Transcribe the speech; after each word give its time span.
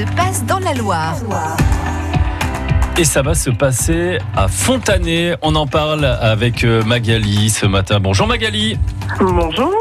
se 0.00 0.14
passe 0.14 0.44
dans 0.46 0.58
la 0.60 0.72
Loire. 0.72 1.16
Et 2.96 3.04
ça 3.04 3.20
va 3.20 3.34
se 3.34 3.50
passer 3.50 4.18
à 4.34 4.48
Fontanet. 4.48 5.36
On 5.42 5.54
en 5.54 5.66
parle 5.66 6.04
avec 6.04 6.64
euh, 6.64 6.82
Magali 6.84 7.50
ce 7.50 7.66
matin. 7.66 8.00
Bonjour 8.00 8.26
Magali. 8.26 8.78
Bonjour. 9.20 9.74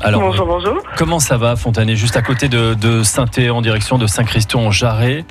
Alors, 0.00 0.20
bonjour, 0.22 0.46
bonjour. 0.46 0.82
comment 0.96 1.18
ça 1.18 1.36
va 1.36 1.56
Fontanet 1.56 1.94
Juste 1.94 2.16
à 2.16 2.22
côté 2.22 2.48
de, 2.48 2.74
de 2.74 3.02
saint 3.02 3.26
en 3.50 3.60
direction 3.60 3.98
de 3.98 4.06
Saint-Christon-en-Jarret, 4.06 5.24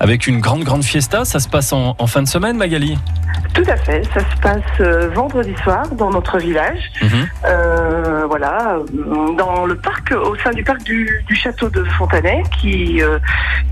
avec 0.00 0.26
une 0.26 0.40
grande, 0.40 0.64
grande 0.64 0.84
fiesta? 0.84 1.24
Ça 1.24 1.38
se 1.38 1.48
passe 1.48 1.72
en, 1.72 1.94
en 1.98 2.06
fin 2.06 2.22
de 2.22 2.28
semaine, 2.28 2.56
Magali? 2.56 2.98
À 3.72 3.76
fait. 3.76 4.02
Ça 4.12 4.20
se 4.20 4.36
passe 4.40 4.80
euh, 4.80 5.08
vendredi 5.08 5.54
soir 5.62 5.88
dans 5.92 6.10
notre 6.10 6.38
village. 6.38 6.90
Mhm. 7.00 7.26
Euh, 7.46 8.26
voilà, 8.28 8.78
dans 9.38 9.64
le 9.64 9.76
parc, 9.76 10.12
au 10.12 10.36
sein 10.36 10.50
du 10.50 10.62
parc 10.62 10.82
du, 10.82 11.24
du 11.26 11.34
château 11.34 11.70
de 11.70 11.82
Fontanet, 11.84 12.42
qui 12.60 13.02
euh, 13.02 13.18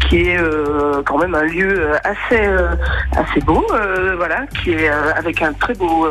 qui 0.01 0.29
est 0.29 0.39
euh, 0.39 1.02
quand 1.05 1.19
même 1.19 1.34
un 1.34 1.45
lieu 1.45 1.92
assez 2.05 2.41
assez 3.16 3.41
beau. 3.41 3.65
voilà, 4.16 4.47
qui 4.62 4.73
est 4.73 4.89
avec 4.89 5.42
un 5.42 5.52
très 5.52 5.75
beau 5.75 6.09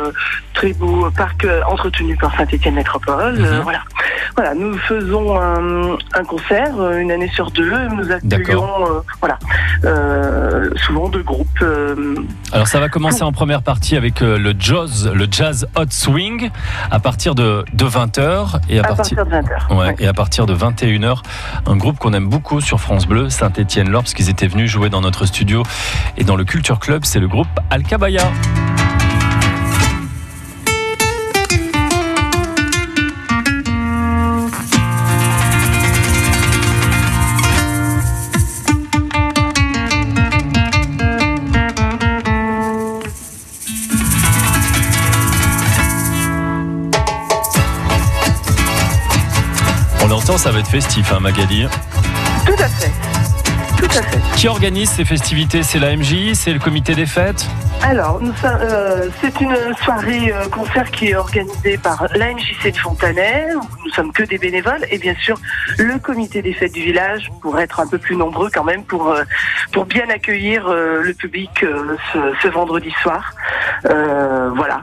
très 0.54 0.74
beau 0.74 1.10
parc 1.16 1.48
entretenu 1.68 2.16
par 2.16 2.36
Saint-Étienne 2.38 2.76
Métropole. 2.76 3.40
Mhm. 3.40 3.62
voilà, 3.64 3.82
voilà. 4.36 4.54
Nous 4.54 4.78
faisons 4.78 5.40
un, 5.40 5.98
un 6.14 6.24
concert 6.24 6.80
euh, 6.80 7.00
une 7.00 7.12
année 7.12 7.30
sur 7.34 7.52
deux. 7.52 7.88
Nous 7.90 8.12
accueillons 8.12 8.86
euh, 8.86 9.00
voilà 9.20 9.38
euh, 9.86 10.70
souvent 10.76 11.10
deux 11.10 11.24
groupes. 11.24 11.48
Alors 12.52 12.68
ça 12.68 12.80
va 12.80 12.90
commencer 12.90 13.24
en 13.24 13.32
première 13.32 13.62
partie 13.62 13.96
avec 13.96 14.22
le 14.22 14.54
jazz, 14.58 15.12
le 15.14 15.28
jazz 15.30 15.68
hot 15.76 15.86
swing 15.90 16.50
à 16.92 17.00
partir 17.00 17.36
de, 17.36 17.64
de 17.74 17.86
20h 17.86 18.60
et 18.70 18.80
à, 18.80 18.84
à 18.84 18.88
partir 18.96 19.18
partir 19.18 19.26
de 19.26 19.32
20h. 19.32 19.78
Ouais, 19.78 19.96
et 20.00 20.08
à 20.08 20.14
partir 20.14 20.46
de 20.46 20.56
21h, 20.56 21.20
un 21.66 21.78
groupe 21.78 21.98
qu'on 22.00 22.14
aime 22.14 22.28
beaucoup 22.28 22.62
sur 22.62 22.80
France 22.80 23.08
Bleu, 23.08 23.30
Saint-Étienne-Lors, 23.30 24.04
parce 24.04 24.14
qu'ils 24.14 24.30
étaient 24.30 24.48
venus 24.48 24.70
jouer 24.70 24.90
dans 24.90 25.02
notre 25.02 25.26
studio 25.26 25.64
et 26.18 26.24
dans 26.24 26.36
le 26.36 26.44
Culture 26.46 26.80
Club, 26.80 27.06
c'est 27.06 27.20
le 27.20 27.28
groupe 27.28 27.48
Alcabaya. 27.70 28.24
Ça 50.38 50.52
va 50.52 50.60
être 50.60 50.68
festif, 50.70 51.12
hein, 51.12 51.20
Magali. 51.20 51.68
Tout 52.46 52.54
à 52.54 52.68
fait. 52.68 52.92
Tout 53.78 53.98
à 53.98 54.02
fait. 54.04 54.20
Qui 54.38 54.48
organise 54.48 54.90
ces 54.90 55.04
festivités? 55.04 55.64
C'est 55.64 55.80
la 55.80 55.96
MJ 55.96 56.34
C'est 56.34 56.54
le 56.54 56.60
comité 56.60 56.94
des 56.96 57.06
fêtes? 57.06 57.46
Alors, 57.82 58.22
euh, 58.44 59.10
c'est 59.20 59.42
une 59.42 59.56
soirée 59.84 60.32
euh, 60.34 60.48
concert 60.50 60.92
qui 60.92 61.08
est 61.08 61.16
organisée 61.16 61.78
par 61.78 62.06
l'AMJC 62.16 62.72
de 62.72 62.78
Fontanet, 62.78 63.48
où 63.56 63.62
nous 63.86 63.92
sommes 63.92 64.12
que 64.12 64.24
des 64.24 64.38
bénévoles, 64.38 64.86
et 64.92 64.98
bien 64.98 65.16
sûr 65.16 65.38
le 65.78 65.98
comité 65.98 66.42
des 66.42 66.54
fêtes 66.54 66.74
du 66.74 66.84
village 66.84 67.30
pour 67.42 67.58
être 67.60 67.80
un 67.80 67.88
peu 67.88 67.98
plus 67.98 68.16
nombreux 68.16 68.50
quand 68.54 68.66
même, 68.66 68.84
pour 68.84 69.10
euh, 69.10 69.24
pour 69.72 69.86
bien 69.86 70.10
accueillir 70.10 70.68
le 70.70 71.14
public 71.14 71.52
ce, 72.14 72.20
ce 72.42 72.48
vendredi 72.50 72.92
soir. 73.02 73.34
Euh, 73.86 74.50
voilà. 74.56 74.82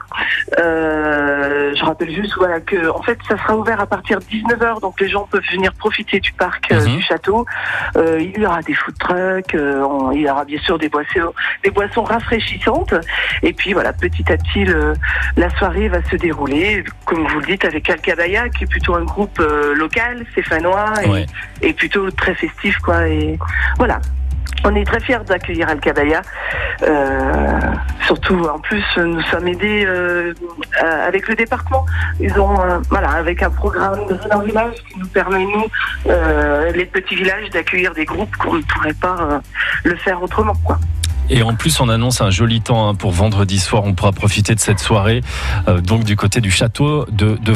Euh, 0.58 1.72
je 1.74 1.84
rappelle 1.84 2.10
juste 2.14 2.34
voilà 2.36 2.60
que 2.60 2.88
en 2.90 3.02
fait 3.02 3.18
ça 3.28 3.36
sera 3.36 3.56
ouvert 3.56 3.80
à 3.80 3.86
partir 3.86 4.18
de 4.18 4.24
19h, 4.24 4.80
donc 4.80 5.00
les 5.00 5.08
gens 5.08 5.26
peuvent 5.30 5.42
venir 5.52 5.72
profiter 5.74 6.20
du 6.20 6.32
parc 6.32 6.70
euh, 6.72 6.80
Mhm. 6.86 6.96
du 6.96 7.02
château. 7.02 7.44
Euh, 7.96 8.18
il 8.20 8.40
y 8.40 8.46
aura 8.46 8.62
des 8.62 8.74
food 8.74 8.96
trucks, 8.98 9.54
euh, 9.54 9.82
on- 9.82 10.12
il 10.12 10.22
y 10.22 10.30
aura 10.30 10.44
bien 10.44 10.58
sûr 10.60 10.78
des 10.78 10.88
boissons, 10.88 11.32
des 11.64 11.70
boissons 11.70 12.04
rafraîchissantes. 12.04 12.94
Et 13.42 13.52
puis 13.52 13.72
voilà, 13.72 13.92
petit 13.92 14.24
à 14.32 14.36
petit, 14.36 14.64
le- 14.64 14.94
la 15.36 15.50
soirée 15.58 15.88
va 15.88 16.02
se 16.04 16.16
dérouler, 16.16 16.84
comme 17.04 17.26
vous 17.26 17.40
le 17.40 17.46
dites, 17.46 17.64
avec 17.64 17.88
Alcabaya, 17.90 18.48
qui 18.48 18.64
est 18.64 18.68
plutôt 18.68 18.94
un 18.94 19.04
groupe 19.04 19.40
local, 19.74 20.24
stéphanois, 20.32 20.92
et, 21.04 21.08
Ouais. 21.08 21.26
et 21.62 21.72
plutôt 21.72 22.10
très 22.10 22.34
festif, 22.34 22.78
quoi. 22.78 23.06
Et 23.08 23.38
voilà. 23.78 23.98
On 24.64 24.74
est 24.74 24.84
très 24.86 25.00
fiers 25.00 25.18
d'accueillir 25.26 25.68
Alcabaya. 25.68 26.22
Euh, 26.82 27.55
surtout, 28.06 28.40
en 28.44 28.58
plus, 28.58 28.84
nous 28.96 29.22
sommes 29.22 29.48
aidés 29.48 29.84
euh, 29.84 30.32
euh, 30.82 31.08
avec 31.08 31.28
le 31.28 31.34
département. 31.34 31.84
Ils 32.20 32.38
ont, 32.38 32.58
euh, 32.60 32.78
voilà, 32.88 33.10
avec 33.10 33.42
un 33.42 33.50
programme 33.50 34.06
de 34.06 34.46
village 34.46 34.76
qui 34.88 34.98
nous 34.98 35.08
permet, 35.08 35.44
nous, 35.44 35.66
euh, 36.08 36.72
les 36.72 36.86
petits 36.86 37.16
villages, 37.16 37.50
d'accueillir 37.50 37.92
des 37.94 38.04
groupes 38.04 38.34
qu'on 38.36 38.54
ne 38.54 38.62
pourrait 38.62 38.94
pas 38.94 39.40
le 39.84 39.96
faire 39.96 40.22
autrement, 40.22 40.54
quoi. 40.64 40.78
Et 41.28 41.42
en 41.42 41.54
plus, 41.54 41.80
on 41.80 41.88
annonce 41.88 42.20
un 42.20 42.30
joli 42.30 42.60
temps 42.60 42.88
hein, 42.88 42.94
pour 42.94 43.10
vendredi 43.10 43.58
soir. 43.58 43.82
On 43.84 43.94
pourra 43.94 44.12
profiter 44.12 44.54
de 44.54 44.60
cette 44.60 44.78
soirée, 44.78 45.22
euh, 45.66 45.80
donc 45.80 46.04
du 46.04 46.14
côté 46.14 46.40
du 46.40 46.50
château 46.50 47.04
de, 47.10 47.36
de. 47.36 47.54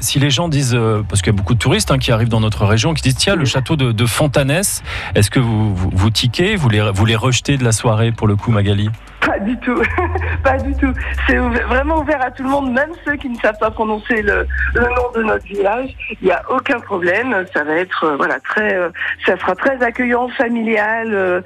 Si 0.00 0.18
les 0.18 0.30
gens 0.30 0.48
disent, 0.48 0.74
euh, 0.74 1.02
parce 1.08 1.22
qu'il 1.22 1.32
y 1.32 1.36
a 1.36 1.36
beaucoup 1.36 1.54
de 1.54 1.58
touristes 1.58 1.92
hein, 1.92 1.98
qui 1.98 2.10
arrivent 2.10 2.28
dans 2.28 2.40
notre 2.40 2.64
région, 2.64 2.92
qui 2.92 3.02
disent 3.02 3.16
tiens, 3.16 3.36
le 3.36 3.44
château 3.44 3.76
de, 3.76 3.92
de 3.92 4.06
Fontanès, 4.06 4.82
est-ce 5.14 5.30
que 5.30 5.38
vous, 5.38 5.74
vous, 5.74 5.90
vous 5.92 6.10
tiquez 6.10 6.56
vous 6.56 6.68
les, 6.68 6.90
vous 6.92 7.06
les 7.06 7.16
rejetez 7.16 7.56
de 7.56 7.64
la 7.64 7.72
soirée 7.72 8.10
pour 8.10 8.26
le 8.26 8.34
coup, 8.34 8.50
Magali? 8.50 8.90
Pas 9.24 9.38
du 9.38 9.56
tout, 9.58 9.80
pas 10.42 10.58
du 10.58 10.74
tout. 10.74 10.92
C'est 11.26 11.36
vraiment 11.36 11.98
ouvert 11.98 12.22
à 12.22 12.30
tout 12.30 12.42
le 12.42 12.48
monde, 12.48 12.72
même 12.72 12.90
ceux 13.04 13.16
qui 13.16 13.28
ne 13.28 13.38
savent 13.38 13.58
pas 13.58 13.70
prononcer 13.70 14.22
le, 14.22 14.46
le 14.74 14.82
nom 14.82 15.10
de 15.14 15.22
notre 15.22 15.44
village. 15.46 15.90
Il 16.20 16.26
n'y 16.26 16.32
a 16.32 16.42
aucun 16.50 16.80
problème. 16.80 17.44
Ça 17.52 17.64
va 17.64 17.74
être 17.74 18.04
euh, 18.04 18.16
voilà 18.16 18.38
très, 18.40 18.74
euh, 18.74 18.90
ça 19.26 19.38
sera 19.38 19.54
très 19.54 19.82
accueillant, 19.82 20.28
familial, 20.28 21.14
euh, 21.14 21.40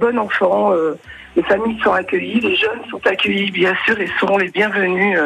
bon 0.00 0.18
enfant. 0.18 0.72
les 1.36 1.42
familles 1.44 1.80
sont 1.82 1.92
accueillies, 1.92 2.40
les 2.40 2.56
jeunes 2.56 2.80
sont 2.90 3.00
accueillis 3.06 3.50
bien 3.50 3.74
sûr 3.84 3.98
et 4.00 4.08
seront 4.18 4.38
les 4.38 4.48
bienvenus 4.48 5.18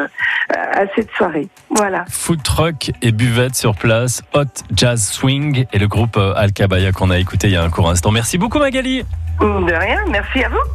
à 0.49 0.85
cette 0.95 1.11
soirée. 1.11 1.47
Voilà. 1.69 2.05
Food 2.09 2.43
truck 2.43 2.91
et 3.01 3.11
buvette 3.11 3.55
sur 3.55 3.75
place, 3.75 4.21
hot 4.33 4.45
jazz 4.73 5.09
swing 5.09 5.65
et 5.71 5.79
le 5.79 5.87
groupe 5.87 6.17
euh, 6.17 6.33
Alcabaya 6.35 6.91
qu'on 6.91 7.09
a 7.09 7.17
écouté 7.17 7.47
il 7.47 7.53
y 7.53 7.57
a 7.57 7.63
un 7.63 7.69
court 7.69 7.89
instant. 7.89 8.11
Merci 8.11 8.37
beaucoup, 8.37 8.59
Magali, 8.59 9.03
De 9.41 9.73
rien. 9.73 10.03
Merci 10.09 10.43
à 10.43 10.49
vous. 10.49 10.74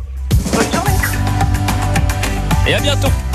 Et 2.66 2.74
à 2.74 2.80
bientôt. 2.80 3.29